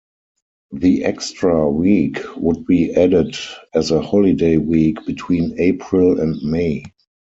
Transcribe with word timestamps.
The 0.71 1.03
extra 1.03 1.69
week 1.69 2.17
would 2.35 2.65
be 2.65 2.91
added 2.95 3.35
as 3.75 3.91
a 3.91 4.01
holiday 4.01 4.57
week, 4.57 4.97
between 5.05 5.59
April 5.59 6.19
and 6.19 6.41
May. 6.41 6.85